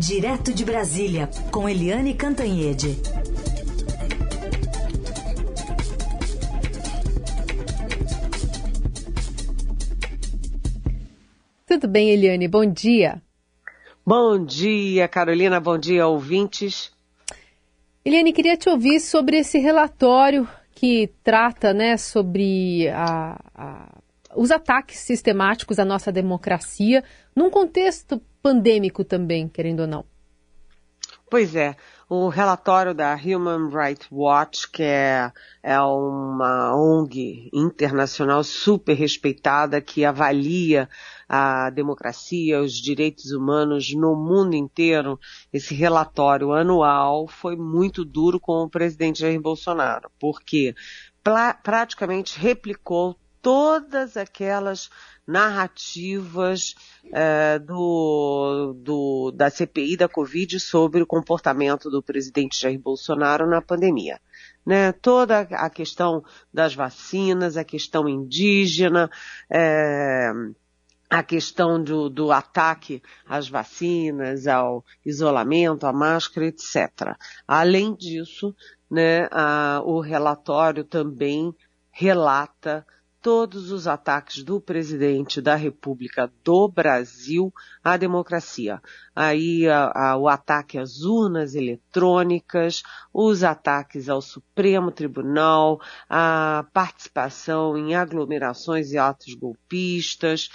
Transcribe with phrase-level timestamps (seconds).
[0.00, 2.96] Direto de Brasília, com Eliane Cantanhede.
[11.66, 12.48] Tudo bem, Eliane?
[12.48, 13.20] Bom dia.
[14.04, 15.60] Bom dia, Carolina.
[15.60, 16.90] Bom dia, ouvintes.
[18.02, 23.98] Eliane, queria te ouvir sobre esse relatório que trata né, sobre a, a,
[24.34, 27.04] os ataques sistemáticos à nossa democracia,
[27.36, 30.04] num contexto pandêmico também, querendo ou não.
[31.30, 31.76] Pois é,
[32.08, 35.30] o relatório da Human Rights Watch, que é,
[35.62, 40.88] é uma ONG internacional super respeitada que avalia
[41.28, 45.20] a democracia, os direitos humanos no mundo inteiro,
[45.52, 50.74] esse relatório anual foi muito duro com o presidente Jair Bolsonaro, porque
[51.62, 54.90] praticamente replicou todas aquelas
[55.26, 56.74] narrativas
[57.12, 63.62] é, do, do, da CPI da Covid sobre o comportamento do presidente Jair Bolsonaro na
[63.62, 64.20] pandemia.
[64.66, 64.92] Né?
[64.92, 69.10] Toda a questão das vacinas, a questão indígena,
[69.48, 70.30] é,
[71.08, 77.16] a questão do, do, ataque às vacinas, ao isolamento, à máscara, etc.
[77.46, 78.54] Além disso,
[78.88, 81.54] né, a, o relatório também
[81.90, 82.86] relata
[83.22, 87.52] todos os ataques do presidente da República do Brasil
[87.84, 88.80] à democracia.
[89.14, 92.82] Aí a, a, o ataque às urnas eletrônicas,
[93.12, 100.48] os ataques ao Supremo Tribunal, a participação em aglomerações e atos golpistas,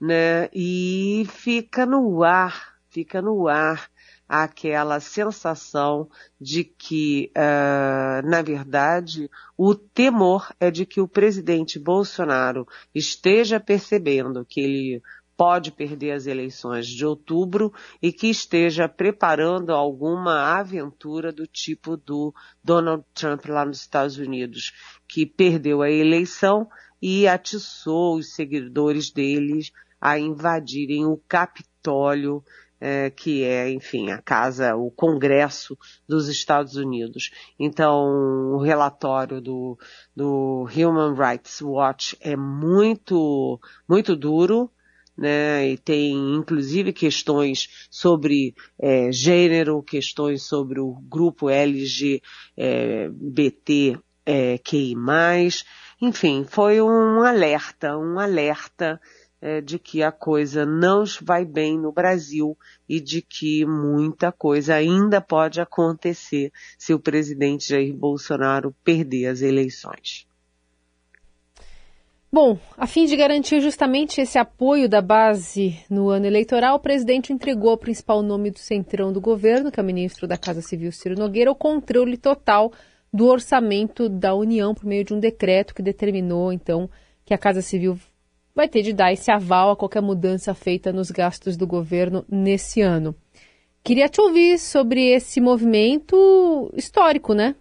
[0.00, 0.48] né?
[0.52, 3.91] E fica no ar, fica no ar
[4.34, 6.08] aquela sensação
[6.40, 14.42] de que, uh, na verdade, o temor é de que o presidente Bolsonaro esteja percebendo
[14.42, 15.02] que ele
[15.36, 22.32] pode perder as eleições de outubro e que esteja preparando alguma aventura do tipo do
[22.64, 24.72] Donald Trump lá nos Estados Unidos,
[25.06, 26.66] que perdeu a eleição
[27.02, 32.42] e atiçou os seguidores deles a invadirem o Capitólio
[32.84, 35.78] é, que é, enfim, a casa, o Congresso
[36.08, 37.30] dos Estados Unidos.
[37.56, 39.78] Então, o relatório do,
[40.16, 44.68] do Human Rights Watch é muito, muito duro,
[45.16, 52.20] né, e tem inclusive questões sobre é, gênero, questões sobre o grupo LGBT
[54.26, 54.96] é, QI+,
[56.00, 59.00] enfim, foi um alerta, um alerta
[59.42, 62.56] é, de que a coisa não vai bem no Brasil
[62.88, 69.42] e de que muita coisa ainda pode acontecer se o presidente Jair Bolsonaro perder as
[69.42, 70.28] eleições.
[72.34, 77.30] Bom, a fim de garantir justamente esse apoio da base no ano eleitoral, o presidente
[77.30, 80.92] entregou o principal nome do centrão do governo, que é o ministro da Casa Civil,
[80.92, 82.72] Ciro Nogueira, o controle total
[83.12, 86.88] do orçamento da União por meio de um decreto que determinou, então,
[87.22, 87.98] que a Casa Civil
[88.54, 92.80] vai ter de dar esse aval a qualquer mudança feita nos gastos do governo nesse
[92.80, 93.14] ano.
[93.82, 97.56] Queria te ouvir sobre esse movimento histórico, né?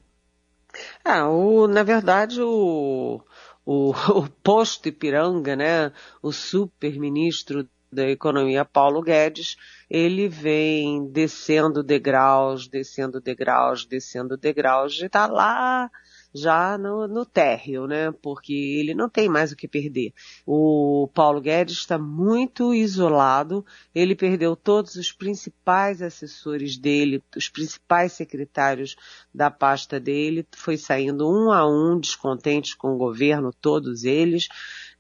[1.04, 3.22] Ah, o, na verdade, o,
[3.66, 5.92] o, o posto Ipiranga, né,
[6.22, 9.58] o super-ministro da Economia, Paulo Guedes,
[9.90, 15.92] ele vem descendo degraus, descendo degraus, descendo degraus, e está lá
[16.34, 18.12] já no, no térreo, né?
[18.22, 20.14] Porque ele não tem mais o que perder.
[20.46, 28.14] O Paulo Guedes está muito isolado, ele perdeu todos os principais assessores dele, os principais
[28.14, 28.96] secretários
[29.34, 34.48] da pasta dele, foi saindo um a um, descontentes com o governo, todos eles,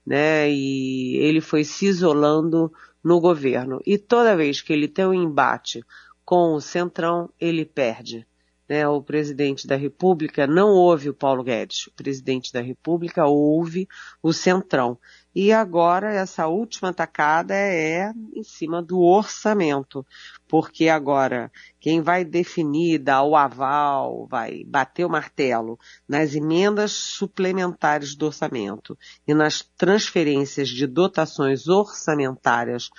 [0.05, 0.51] né?
[0.51, 2.71] E ele foi se isolando
[3.03, 3.81] no governo.
[3.85, 5.83] E toda vez que ele tem um embate
[6.23, 8.27] com o Centrão, ele perde
[8.71, 13.85] né, o presidente da República não ouve o Paulo Guedes, o presidente da República ouve
[14.23, 14.97] o Centrão.
[15.35, 20.05] E agora essa última tacada é em cima do orçamento,
[20.47, 21.51] porque agora
[21.81, 25.77] quem vai definir, dar o aval, vai bater o martelo
[26.07, 28.97] nas emendas suplementares do orçamento
[29.27, 32.89] e nas transferências de dotações orçamentárias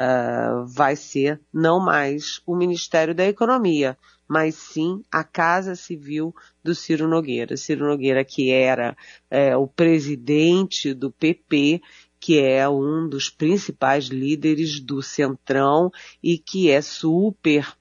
[0.00, 3.96] uh, vai ser não mais o Ministério da Economia,
[4.30, 6.32] mas sim a Casa Civil
[6.62, 7.56] do Ciro Nogueira.
[7.56, 8.96] Ciro Nogueira que era
[9.28, 11.82] é, o presidente do PP,
[12.20, 15.90] que é um dos principais líderes do Centrão
[16.22, 17.76] e que é super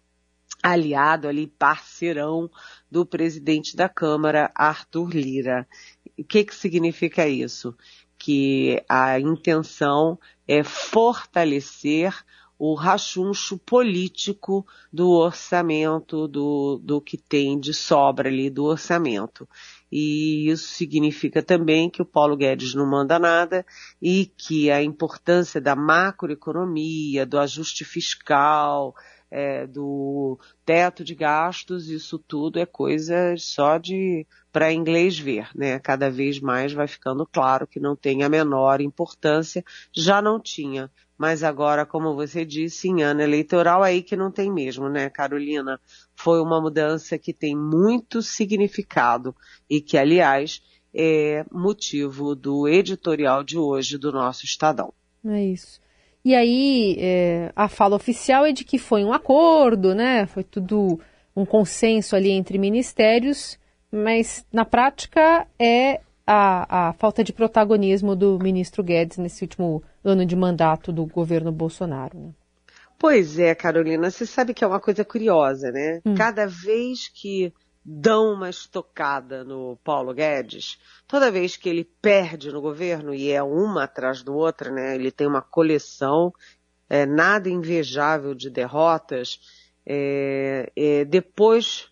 [0.64, 2.50] aliado ali, parceirão
[2.90, 5.68] do presidente da Câmara, Arthur Lira.
[6.18, 7.78] O que que significa isso?
[8.18, 10.18] Que a intenção
[10.48, 12.12] é fortalecer
[12.60, 19.48] o rachuncho político do orçamento, do, do que tem de sobra ali do orçamento.
[19.90, 23.66] E isso significa também que o Paulo Guedes não manda nada
[24.02, 28.94] e que a importância da macroeconomia, do ajuste fiscal,
[29.32, 35.80] é, do teto de gastos, isso tudo é coisa só de para inglês ver, né?
[35.80, 40.90] Cada vez mais vai ficando claro que não tem a menor importância, já não tinha
[41.20, 45.78] mas agora, como você disse, em ano eleitoral aí que não tem mesmo, né, Carolina?
[46.16, 49.36] Foi uma mudança que tem muito significado
[49.70, 54.94] e que, aliás, é motivo do editorial de hoje do nosso Estadão.
[55.26, 55.82] É isso.
[56.24, 60.26] E aí, é, a fala oficial é de que foi um acordo, né?
[60.26, 61.00] Foi tudo
[61.36, 63.58] um consenso ali entre ministérios,
[63.92, 70.26] mas na prática é a, a falta de protagonismo do ministro Guedes nesse último ano
[70.26, 72.18] de mandato do governo Bolsonaro.
[72.20, 72.30] Né?
[73.00, 76.02] Pois é, Carolina, você sabe que é uma coisa curiosa, né?
[76.06, 76.14] Hum.
[76.16, 77.54] Cada vez que
[77.84, 80.78] dão uma estocada no Paulo Guedes,
[81.08, 84.96] toda vez que ele perde no governo, e é uma atrás do outra, né?
[84.96, 86.34] Ele tem uma coleção
[86.90, 89.40] é, nada invejável de derrotas,
[89.86, 91.90] é, é, depois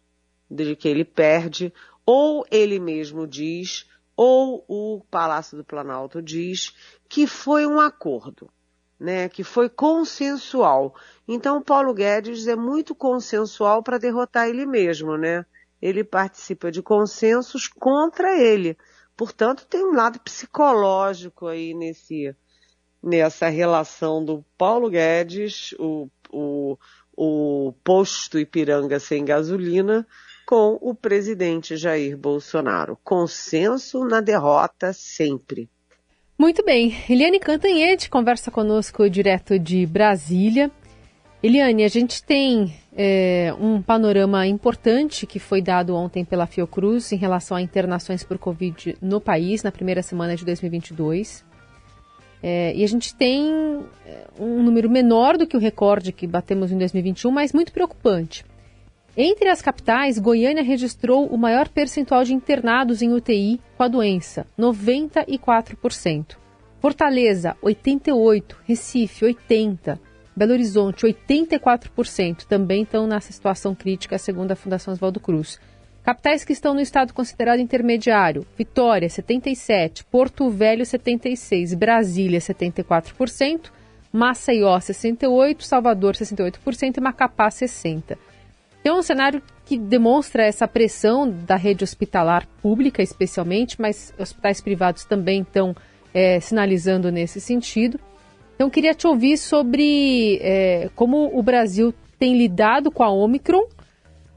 [0.50, 1.74] de que ele perde,
[2.06, 3.86] ou ele mesmo diz,
[4.16, 6.76] ou o Palácio do Planalto diz
[7.08, 8.50] que foi um acordo,
[9.00, 10.96] né, que foi consensual.
[11.28, 15.46] Então, Paulo Guedes é muito consensual para derrotar ele mesmo, né?
[15.82, 18.78] Ele participa de consensos contra ele.
[19.16, 22.36] Portanto, tem um lado psicológico aí nesse,
[23.04, 26.78] nessa relação do Paulo Guedes, o, o,
[27.16, 30.06] o posto Ipiranga sem gasolina,
[30.46, 32.98] com o presidente Jair Bolsonaro.
[33.04, 35.70] Consenso na derrota sempre.
[36.38, 36.96] Muito bem.
[37.10, 40.72] Eliane Cantanhete conversa conosco direto de Brasília.
[41.42, 47.16] Eliane, a gente tem é, um panorama importante que foi dado ontem pela Fiocruz em
[47.16, 51.46] relação a internações por Covid no país na primeira semana de 2022.
[52.42, 56.72] É, e a gente tem é, um número menor do que o recorde que batemos
[56.72, 58.44] em 2021, mas muito preocupante.
[59.16, 64.46] Entre as capitais, Goiânia registrou o maior percentual de internados em UTI com a doença,
[64.58, 66.36] 94%.
[66.80, 68.56] Fortaleza, 88%.
[68.66, 70.07] Recife, 80%.
[70.38, 72.46] Belo Horizonte, 84%.
[72.46, 75.60] Também estão nessa situação crítica, segundo a Fundação Oswaldo Cruz.
[76.04, 83.72] Capitais que estão no estado considerado intermediário: Vitória, 77%, Porto Velho, 76%, Brasília, 74%,
[84.14, 88.16] Maceió, 68%, Salvador, 68% e Macapá, 60%.
[88.80, 94.62] Então, é um cenário que demonstra essa pressão da rede hospitalar pública, especialmente, mas hospitais
[94.62, 95.76] privados também estão
[96.14, 98.00] é, sinalizando nesse sentido.
[98.58, 103.68] Então, queria te ouvir sobre é, como o Brasil tem lidado com a Omicron,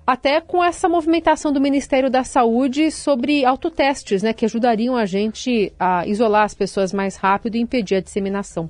[0.06, 5.72] até com essa movimentação do Ministério da Saúde sobre autotestes, né, que ajudariam a gente
[5.80, 8.68] a isolar as pessoas mais rápido e impedir a disseminação.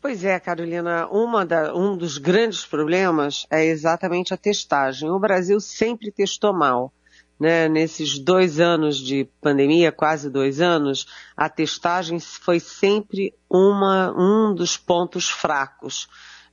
[0.00, 1.08] Pois é, Carolina,
[1.48, 5.10] da, um dos grandes problemas é exatamente a testagem.
[5.10, 6.92] O Brasil sempre testou mal.
[7.38, 7.68] Né?
[7.68, 11.06] Nesses dois anos de pandemia, quase dois anos,
[11.36, 16.08] a testagem foi sempre uma, um dos pontos fracos.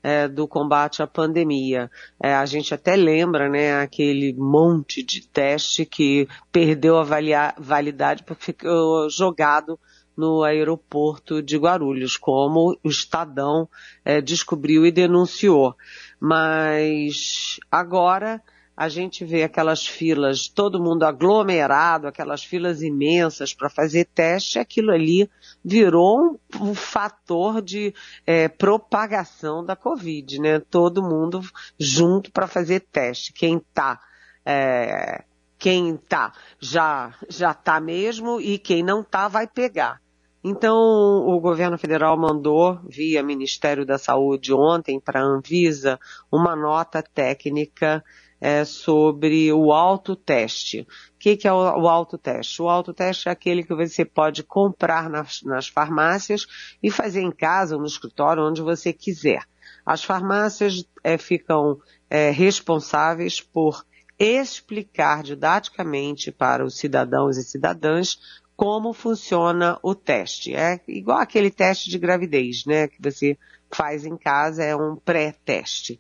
[0.06, 1.89] É, do combate à pandemia.
[2.21, 8.44] É, a gente até lembra, né, aquele monte de teste que perdeu a validade porque
[8.44, 9.80] ficou jogado
[10.16, 13.68] no aeroporto de Guarulhos, como o Estadão
[14.06, 15.75] é, descobriu e denunciou.
[16.19, 18.42] Mas agora
[18.75, 24.92] a gente vê aquelas filas, todo mundo aglomerado, aquelas filas imensas para fazer teste, aquilo
[24.92, 25.30] ali
[25.63, 27.94] virou um, um fator de
[28.25, 30.59] é, propagação da Covid, né?
[30.59, 31.42] Todo mundo
[31.80, 33.31] junto para fazer teste.
[33.31, 33.99] Quem está
[34.45, 35.23] é,
[35.57, 40.01] quem tá já já tá mesmo e quem não tá vai pegar.
[40.45, 45.97] Então, o governo federal mandou, via Ministério da Saúde ontem, para a Anvisa,
[46.30, 48.03] uma nota técnica
[48.44, 50.81] é, sobre o autoteste.
[50.81, 52.62] O que, que é o, o autoteste?
[52.62, 56.45] O autoteste é aquele que você pode comprar nas, nas farmácias
[56.83, 59.44] e fazer em casa ou no escritório, onde você quiser.
[59.85, 63.85] As farmácias é, ficam é, responsáveis por
[64.19, 68.19] explicar didaticamente para os cidadãos e cidadãs
[68.57, 70.54] como funciona o teste.
[70.54, 73.38] É igual aquele teste de gravidez, né, que você
[73.71, 75.97] faz em casa, é um pré-teste.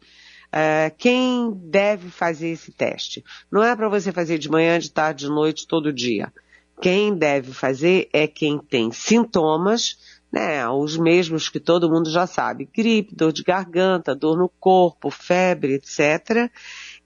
[0.55, 3.23] É, quem deve fazer esse teste?
[3.51, 6.31] Não é para você fazer de manhã, de tarde, de noite, todo dia.
[6.79, 9.97] Quem deve fazer é quem tem sintomas
[10.33, 15.11] né, os mesmos que todo mundo já sabe, gripe, dor de garganta, dor no corpo,
[15.11, 16.51] febre, etc.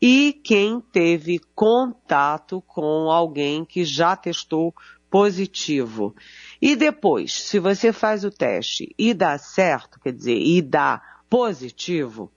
[0.01, 4.73] E quem teve contato com alguém que já testou
[5.09, 6.15] positivo.
[6.61, 12.31] E depois, se você faz o teste e dá certo, quer dizer, e dá positivo,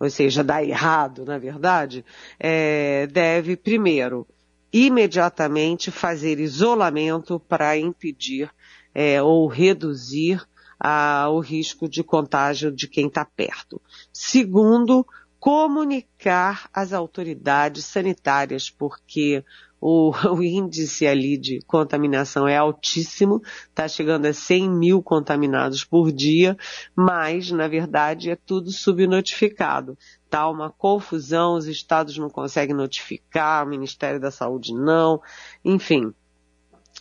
[0.00, 2.02] ou seja, dá errado, na verdade,
[2.38, 4.26] é, deve primeiro
[4.72, 8.50] imediatamente fazer isolamento para impedir
[8.94, 10.42] é, ou reduzir
[10.78, 13.80] a, o risco de contágio de quem está perto.
[14.10, 15.06] Segundo,
[15.38, 19.44] comunicar às autoridades sanitárias, porque
[19.80, 26.12] o, o, índice ali de contaminação é altíssimo, está chegando a 100 mil contaminados por
[26.12, 26.56] dia,
[26.94, 29.96] mas, na verdade, é tudo subnotificado.
[30.28, 35.20] Tá uma confusão, os estados não conseguem notificar, o Ministério da Saúde não,
[35.64, 36.12] enfim.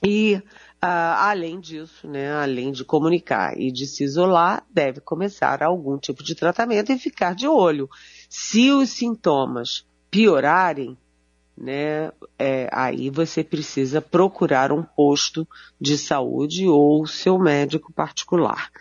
[0.03, 0.41] E
[0.81, 6.24] Uh, além disso, né, além de comunicar e de se isolar, deve começar algum tipo
[6.24, 7.89] de tratamento e ficar de olho.
[8.29, 10.98] Se os sintomas piorarem,
[11.60, 15.46] né, é, aí você precisa procurar um posto
[15.80, 18.72] de saúde ou seu médico particular.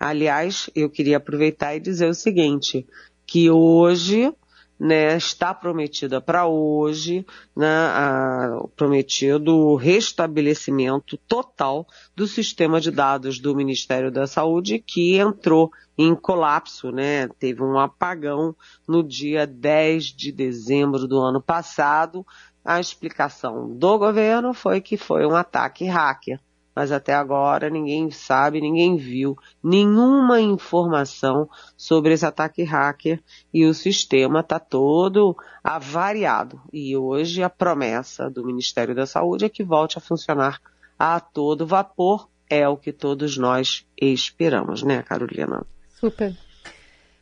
[0.00, 2.84] Aliás, eu queria aproveitar e dizer o seguinte,
[3.24, 4.34] que hoje
[4.78, 7.24] né, está prometida para hoje,
[7.56, 15.16] né, a, prometido o restabelecimento total do sistema de dados do Ministério da Saúde que
[15.16, 18.54] entrou em colapso, né, teve um apagão
[18.86, 22.26] no dia 10 de dezembro do ano passado.
[22.64, 26.40] A explicação do governo foi que foi um ataque hacker
[26.74, 33.74] mas até agora ninguém sabe, ninguém viu nenhuma informação sobre esse ataque hacker e o
[33.74, 36.60] sistema está todo avariado.
[36.72, 40.60] E hoje a promessa do Ministério da Saúde é que volte a funcionar
[40.98, 45.64] a todo vapor, é o que todos nós esperamos, né, Carolina?
[45.98, 46.36] Super.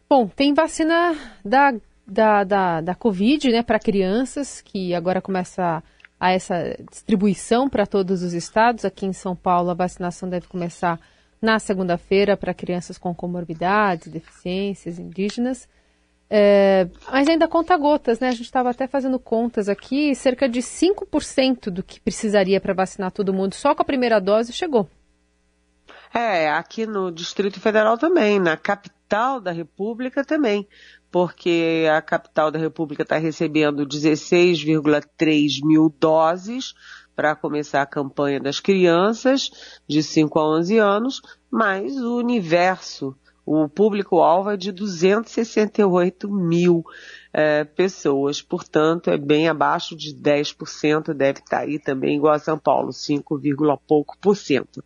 [0.08, 1.74] Bom, tem vacina da,
[2.06, 5.82] da, da, da Covid, né, para crianças, que agora começa a
[6.30, 8.84] essa distribuição para todos os estados.
[8.84, 11.00] Aqui em São Paulo, a vacinação deve começar
[11.40, 15.68] na segunda-feira para crianças com comorbidades, deficiências, indígenas.
[16.30, 18.28] É, mas ainda conta gotas, né?
[18.28, 23.10] A gente estava até fazendo contas aqui, cerca de 5% do que precisaria para vacinar
[23.10, 24.88] todo mundo, só com a primeira dose chegou.
[26.14, 29.01] É, aqui no Distrito Federal também, na capital
[29.40, 30.66] da República também
[31.12, 36.72] porque a capital da República está recebendo 16,3 mil doses
[37.14, 39.50] para começar a campanha das crianças
[39.86, 43.14] de 5 a 11 anos, mas o universo,
[43.44, 46.82] o público-alvo é de 268 mil
[47.30, 52.38] é, pessoas, portanto é bem abaixo de 10%, deve estar tá aí também igual a
[52.38, 53.38] São Paulo, 5,
[53.86, 54.82] pouco por cento.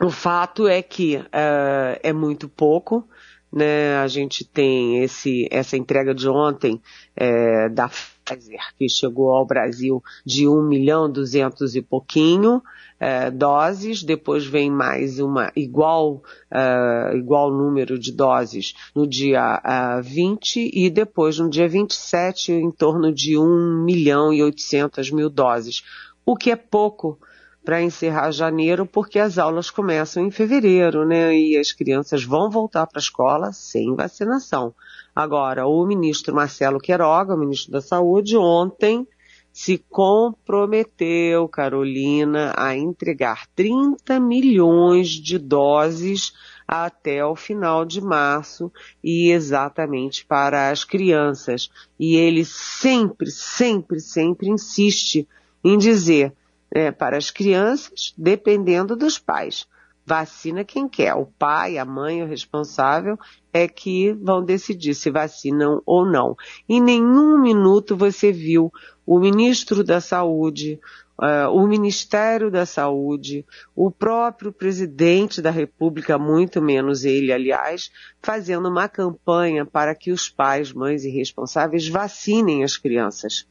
[0.00, 3.08] O fato é que é, é muito pouco,
[3.52, 3.96] né?
[3.98, 6.82] A gente tem esse, essa entrega de ontem
[7.14, 12.60] é, da Pfizer, que chegou ao Brasil de 1 milhão 200 e pouquinho
[12.98, 20.00] é, doses, depois vem mais uma igual, é, igual número de doses no dia é,
[20.02, 25.84] 20 e depois no dia 27 em torno de 1 milhão e 800 mil doses,
[26.26, 27.18] o que é pouco
[27.64, 31.34] para encerrar janeiro, porque as aulas começam em fevereiro, né?
[31.34, 34.74] E as crianças vão voltar para a escola sem vacinação.
[35.16, 39.06] Agora, o ministro Marcelo Queiroga, o ministro da Saúde, ontem
[39.52, 46.32] se comprometeu, Carolina, a entregar 30 milhões de doses
[46.66, 51.70] até o final de março e exatamente para as crianças.
[51.98, 55.28] E ele sempre, sempre, sempre insiste
[55.62, 56.32] em dizer
[56.74, 59.66] é, para as crianças, dependendo dos pais.
[60.06, 63.18] Vacina quem quer, o pai, a mãe, o responsável
[63.50, 66.36] é que vão decidir se vacinam ou não.
[66.68, 68.70] Em nenhum minuto você viu
[69.06, 70.78] o ministro da Saúde,
[71.18, 77.90] uh, o Ministério da Saúde, o próprio presidente da República, muito menos ele, aliás,
[78.20, 83.46] fazendo uma campanha para que os pais, mães e responsáveis vacinem as crianças.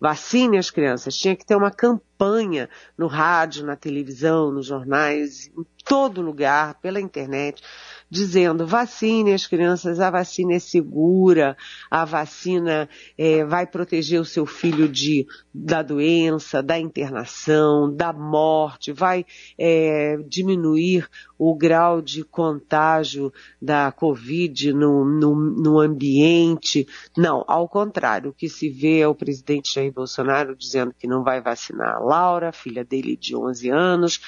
[0.00, 1.16] Vacine as crianças.
[1.16, 7.00] Tinha que ter uma campanha no rádio, na televisão, nos jornais, em todo lugar, pela
[7.00, 7.62] internet,
[8.10, 11.56] dizendo vacine as crianças, a vacina é segura,
[11.90, 18.92] a vacina é, vai proteger o seu filho de, da doença, da internação, da morte,
[18.92, 19.24] vai
[19.56, 26.86] é, diminuir o grau de contágio da Covid no, no, no ambiente.
[27.16, 31.22] Não, ao contrário, o que se vê é o presidente Jair Bolsonaro dizendo que não
[31.22, 34.20] vai vacinar a Laura, filha dele de 11 anos,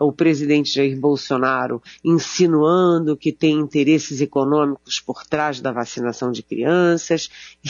[0.00, 7.28] o presidente Jair Bolsonaro insinuando que tem interesses econômicos por trás da vacinação de crianças,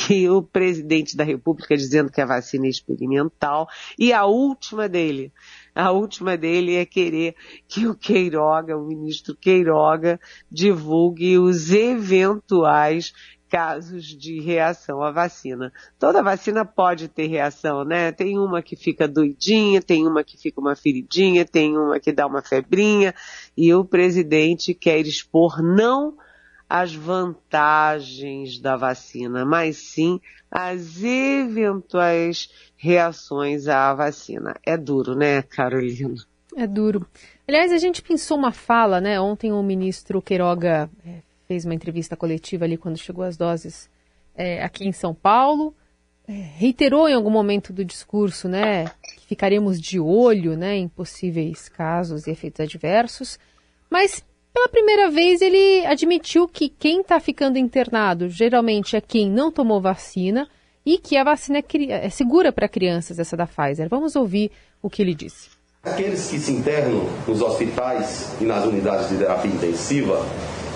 [0.09, 3.69] e o presidente da República dizendo que a vacina é experimental,
[3.99, 5.33] e a última dele,
[5.75, 7.35] a última dele é querer
[7.69, 10.21] que o Queiroga, o ministro Queiroga,
[10.51, 13.13] divulgue os eventuais
[13.51, 15.73] casos de reação à vacina.
[15.99, 18.13] Toda vacina pode ter reação, né?
[18.13, 22.27] Tem uma que fica doidinha, tem uma que fica uma feridinha, tem uma que dá
[22.27, 23.13] uma febrinha,
[23.57, 26.17] e o presidente quer expor não
[26.69, 34.55] as vantagens da vacina, mas sim as eventuais reações à vacina.
[34.65, 36.15] É duro, né, Carolina?
[36.57, 37.05] É duro.
[37.49, 39.21] Aliás, a gente pensou uma fala, né?
[39.21, 43.91] Ontem o ministro Queiroga é, fez uma entrevista coletiva ali quando chegou as doses
[44.37, 45.75] é, aqui em São Paulo.
[46.29, 48.85] É, reiterou em algum momento do discurso, né,
[49.17, 53.37] que ficaremos de olho, né, em possíveis casos e efeitos adversos.
[53.91, 59.51] Mas pela primeira vez ele admitiu que quem está ficando internado geralmente é quem não
[59.51, 60.49] tomou vacina
[60.87, 63.89] e que a vacina é, é segura para crianças, essa da Pfizer.
[63.89, 65.51] Vamos ouvir o que ele disse.
[65.83, 70.25] Aqueles que se internam nos hospitais e nas unidades de terapia intensiva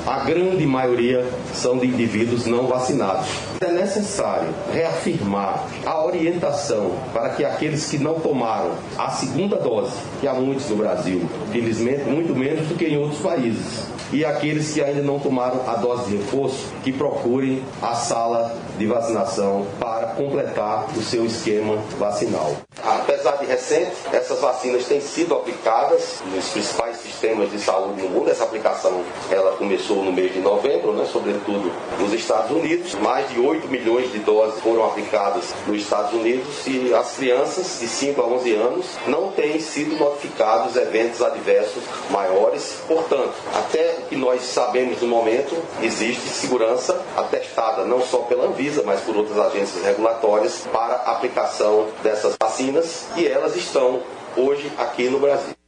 [0.06, 3.26] a grande maioria são de indivíduos não vacinados.
[3.60, 10.28] É necessário reafirmar a orientação para que aqueles que não tomaram a segunda dose, que
[10.28, 14.82] há muitos no Brasil, felizmente muito menos do que em outros países, e aqueles que
[14.82, 20.86] ainda não tomaram a dose de reforço, que procurem a sala de vacinação para completar
[20.96, 22.54] o seu esquema vacinal.
[22.82, 28.30] Apesar de recente, essas vacinas têm sido aplicadas nos principais sistemas de saúde no mundo.
[28.30, 32.94] Essa aplicação ela começou no mês de novembro, né, sobretudo nos Estados Unidos.
[32.96, 37.86] Mais de 8 milhões de doses foram aplicadas nos Estados Unidos e as crianças de
[37.86, 42.78] 5 a 11 anos não têm sido notificados eventos adversos maiores.
[42.86, 48.82] Portanto, até o que nós sabemos no momento, existe segurança atestada não só pela Anvisa,
[48.84, 54.00] mas por outras agências regulatórias para aplicação dessas vacinas e elas estão
[54.36, 55.63] hoje aqui no Brasil.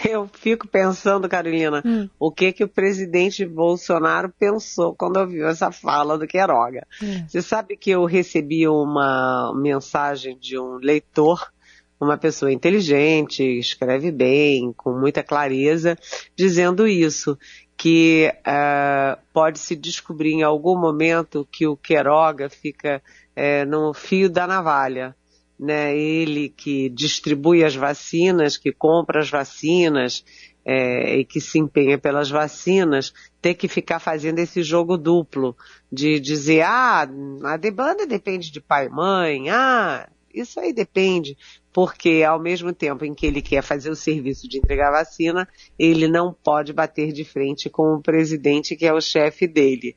[0.08, 2.08] Eu fico pensando, Carolina, hum.
[2.18, 6.86] o que que o presidente Bolsonaro pensou quando ouviu essa fala do Queiroga.
[7.02, 7.24] Hum.
[7.28, 11.52] Você sabe que eu recebi uma mensagem de um leitor,
[12.00, 15.98] uma pessoa inteligente, escreve bem, com muita clareza,
[16.34, 17.38] dizendo isso,
[17.76, 23.02] que uh, pode se descobrir em algum momento que o Queiroga fica
[23.36, 25.14] uh, no fio da navalha
[25.60, 30.24] né, ele que distribui as vacinas, que compra as vacinas
[30.64, 35.54] é, e que se empenha pelas vacinas, ter que ficar fazendo esse jogo duplo
[35.92, 37.06] de dizer, ah,
[37.44, 41.36] a demanda depende de pai e mãe, ah, isso aí depende,
[41.70, 45.46] porque ao mesmo tempo em que ele quer fazer o serviço de entregar vacina,
[45.78, 49.94] ele não pode bater de frente com o presidente que é o chefe dele.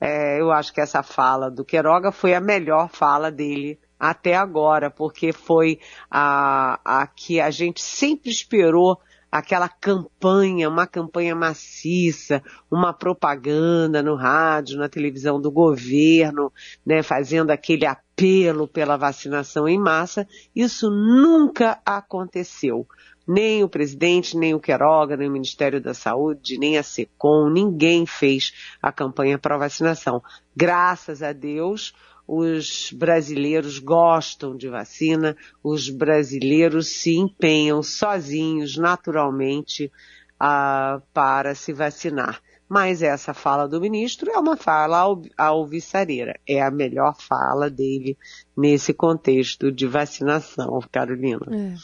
[0.00, 4.90] É, eu acho que essa fala do Queiroga foi a melhor fala dele até agora,
[4.90, 5.78] porque foi
[6.10, 8.98] a, a que a gente sempre esperou
[9.30, 16.52] aquela campanha, uma campanha maciça, uma propaganda no rádio, na televisão do governo,
[16.84, 22.84] né, fazendo aquele apelo pela vacinação em massa, isso nunca aconteceu.
[23.24, 28.04] Nem o presidente, nem o Queiroga, nem o Ministério da Saúde, nem a SECOM, ninguém
[28.04, 30.20] fez a campanha para vacinação.
[30.56, 31.94] Graças a Deus,
[32.34, 39.92] os brasileiros gostam de vacina, os brasileiros se empenham sozinhos, naturalmente,
[40.40, 42.40] uh, para se vacinar.
[42.66, 45.04] Mas essa fala do ministro é uma fala
[45.36, 46.40] alvissareira.
[46.48, 48.16] É a melhor fala dele
[48.56, 51.46] nesse contexto de vacinação, Carolina.
[51.50, 51.74] É.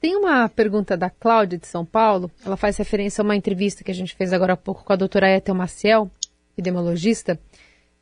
[0.00, 2.30] Tem uma pergunta da Cláudia de São Paulo.
[2.42, 4.96] Ela faz referência a uma entrevista que a gente fez agora há pouco com a
[4.96, 6.10] doutora Ethel Maciel,
[6.54, 7.38] epidemiologista.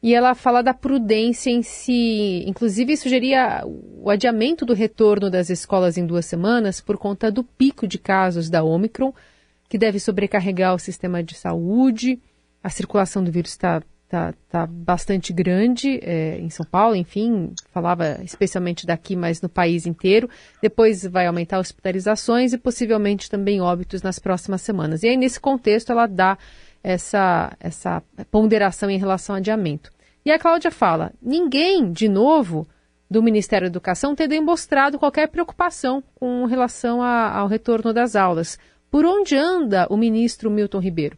[0.03, 5.97] E ela fala da prudência em si, inclusive sugeria o adiamento do retorno das escolas
[5.97, 9.15] em duas semanas por conta do pico de casos da Omicron,
[9.69, 12.21] que deve sobrecarregar o sistema de saúde.
[12.65, 13.81] A circulação do vírus está
[14.12, 19.87] tá, tá bastante grande é, em São Paulo, enfim, falava especialmente daqui, mas no país
[19.87, 20.29] inteiro.
[20.61, 25.03] Depois vai aumentar hospitalizações e possivelmente também óbitos nas próximas semanas.
[25.03, 26.37] E aí, nesse contexto, ela dá
[26.83, 29.90] essa, essa ponderação em relação ao adiamento.
[30.25, 32.66] E a Cláudia fala: ninguém, de novo,
[33.11, 38.59] do Ministério da Educação tem demonstrado qualquer preocupação com relação a, ao retorno das aulas.
[38.90, 41.16] Por onde anda o ministro Milton Ribeiro?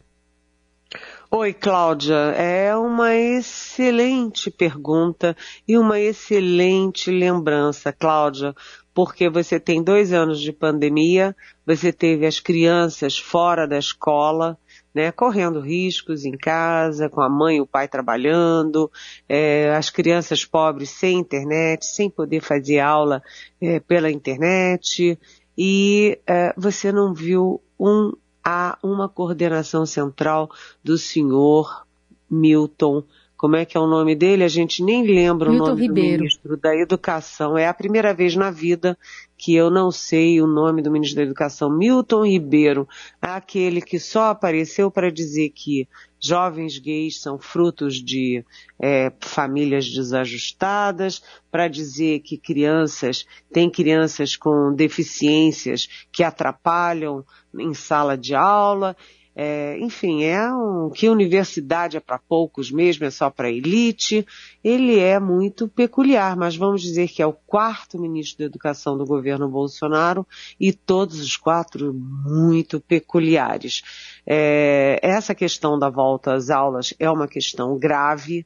[1.31, 2.15] Oi, Cláudia.
[2.37, 5.35] É uma excelente pergunta
[5.67, 8.53] e uma excelente lembrança, Cláudia,
[8.93, 14.57] porque você tem dois anos de pandemia, você teve as crianças fora da escola,
[14.95, 18.89] né, correndo riscos em casa, com a mãe e o pai trabalhando,
[19.27, 23.21] é, as crianças pobres sem internet, sem poder fazer aula
[23.61, 25.19] é, pela internet,
[25.57, 30.49] e é, você não viu um, a, uma coordenação central
[30.81, 31.85] do senhor
[32.29, 33.03] Milton
[33.37, 34.43] como é que é o nome dele?
[34.43, 36.17] A gente nem lembra Milton o nome Ribeiro.
[36.17, 37.57] do ministro da Educação.
[37.57, 38.97] É a primeira vez na vida
[39.37, 41.69] que eu não sei o nome do ministro da Educação.
[41.69, 42.87] Milton Ribeiro,
[43.21, 45.87] aquele que só apareceu para dizer que
[46.21, 48.43] jovens gays são frutos de
[48.81, 51.21] é, famílias desajustadas,
[51.51, 58.95] para dizer que crianças, tem crianças com deficiências que atrapalham em sala de aula
[59.35, 64.25] é, enfim, é um, que universidade é para poucos mesmo, é só para elite.
[64.63, 69.05] Ele é muito peculiar, mas vamos dizer que é o quarto ministro da Educação do
[69.05, 70.25] governo Bolsonaro
[70.57, 73.81] e todos os quatro muito peculiares.
[74.25, 78.45] É, essa questão da volta às aulas é uma questão grave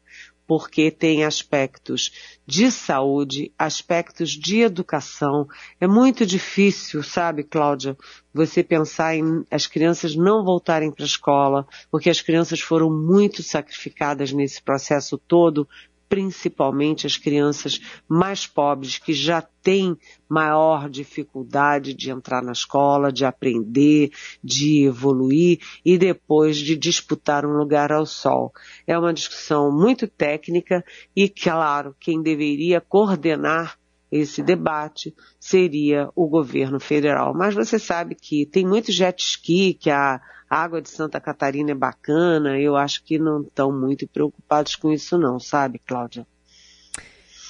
[0.49, 2.11] porque tem aspectos
[2.43, 5.47] de saúde, aspectos de educação.
[5.79, 7.95] É muito difícil, sabe, Cláudia,
[8.33, 13.43] você pensar em as crianças não voltarem para a escola, porque as crianças foram muito
[13.43, 15.69] sacrificadas nesse processo todo
[16.09, 19.95] principalmente as crianças mais pobres que já têm
[20.27, 24.11] maior dificuldade de entrar na escola, de aprender,
[24.43, 28.51] de evoluir e depois de disputar um lugar ao sol.
[28.85, 30.83] É uma discussão muito técnica
[31.15, 33.78] e, claro, quem deveria coordenar
[34.11, 37.33] esse debate seria o governo federal.
[37.33, 40.19] Mas você sabe que tem muito jet ski, que a
[40.49, 45.17] água de Santa Catarina é bacana, eu acho que não estão muito preocupados com isso
[45.17, 46.25] não, sabe, Cláudia?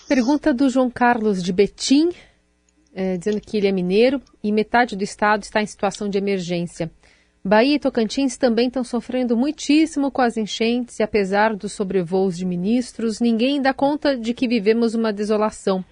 [0.07, 2.09] Pergunta do João Carlos de Betim,
[2.93, 6.91] é, dizendo que ele é mineiro e metade do estado está em situação de emergência.
[7.45, 12.45] Bahia e Tocantins também estão sofrendo muitíssimo com as enchentes e apesar dos sobrevoos de
[12.45, 15.85] ministros, ninguém dá conta de que vivemos uma desolação.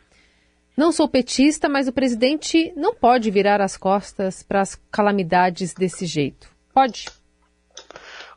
[0.78, 6.06] Não sou petista, mas o presidente não pode virar as costas para as calamidades desse
[6.06, 6.52] jeito.
[6.72, 7.08] Pode?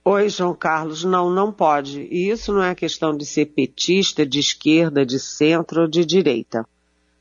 [0.02, 1.04] Oi, João Carlos.
[1.04, 2.00] Não, não pode.
[2.10, 6.66] E isso não é questão de ser petista, de esquerda, de centro ou de direita.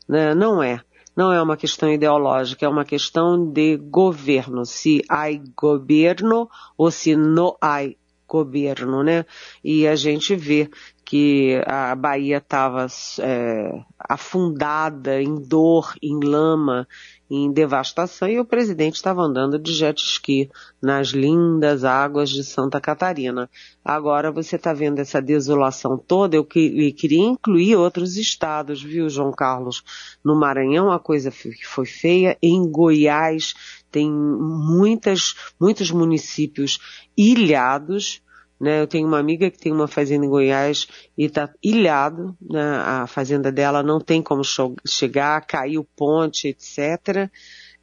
[0.07, 0.33] Né?
[0.33, 0.79] Não é.
[1.13, 4.65] Não é uma questão ideológica, é uma questão de governo.
[4.65, 7.81] Se há governo ou se não há
[8.25, 9.25] governo, né?
[9.61, 10.69] E a gente vê
[11.09, 12.85] que a Bahia estava
[13.17, 16.87] é, afundada em dor, em lama,
[17.27, 22.79] em devastação, e o presidente estava andando de jet ski nas lindas águas de Santa
[22.79, 23.49] Catarina.
[23.83, 29.31] Agora você está vendo essa desolação toda, eu que, queria incluir outros estados, viu, João
[29.31, 29.83] Carlos?
[30.23, 33.55] No Maranhão a coisa foi feia, em Goiás
[33.89, 36.77] tem muitas, muitos municípios
[37.17, 38.21] ilhados,
[38.59, 38.81] né?
[38.81, 42.61] Eu tenho uma amiga que tem uma fazenda em Goiás e está ilhado, né?
[42.61, 44.41] a fazenda dela não tem como
[44.85, 47.29] chegar, caiu ponte, etc.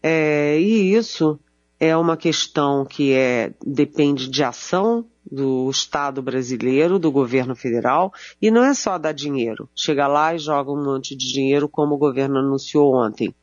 [0.03, 1.41] É, e isso
[1.81, 8.51] é uma questão que é, depende de ação do Estado brasileiro, do governo federal, e
[8.51, 9.69] não é só dar dinheiro.
[9.75, 13.35] Chega lá e joga um monte de dinheiro, como o governo anunciou ontem,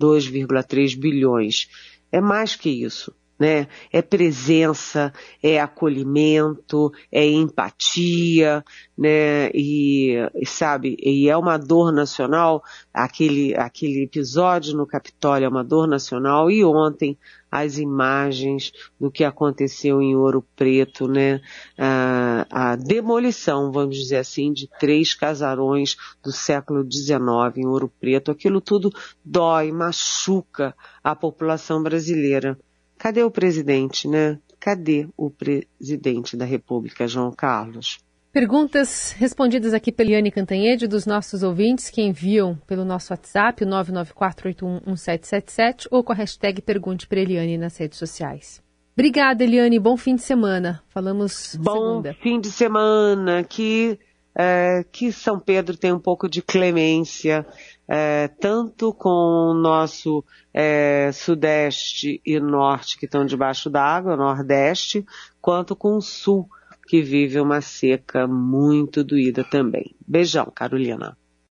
[0.00, 1.68] 2,3 bilhões.
[2.10, 3.66] É mais que isso né?
[3.92, 8.64] É presença, é acolhimento, é empatia,
[8.96, 9.50] né?
[9.52, 10.14] E,
[10.46, 12.62] sabe, e é uma dor nacional,
[12.94, 17.18] aquele, aquele episódio no Capitólio é uma dor nacional e ontem
[17.50, 21.40] as imagens do que aconteceu em Ouro Preto, né?
[21.76, 28.30] A, a demolição, vamos dizer assim, de três casarões do século XIX em Ouro Preto,
[28.30, 28.92] aquilo tudo
[29.24, 32.56] dói, machuca a população brasileira.
[33.02, 34.38] Cadê o presidente, né?
[34.60, 37.98] Cadê o presidente da República, João Carlos?
[38.32, 43.66] Perguntas respondidas aqui pela Eliane Cantanhede, dos nossos ouvintes que enviam pelo nosso WhatsApp, o
[43.66, 48.62] 994811777, ou com a hashtag Pergunte para Eliane nas redes sociais.
[48.92, 49.80] Obrigada, Eliane.
[49.80, 50.80] Bom fim de semana.
[50.88, 52.14] Falamos Bom segunda.
[52.22, 53.42] fim de semana.
[53.42, 53.98] Que,
[54.32, 57.44] é, que São Pedro tem um pouco de clemência
[57.88, 59.08] é, tanto com
[59.50, 65.04] o nosso é, sudeste e norte que estão debaixo d'água, nordeste,
[65.40, 66.48] quanto com o sul
[66.86, 69.94] que vive uma seca muito doída também.
[70.06, 71.16] Beijão, Carolina.